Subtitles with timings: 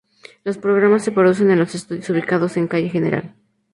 [0.43, 3.35] Los programas se producen en los estudios ubicados en calle Gral.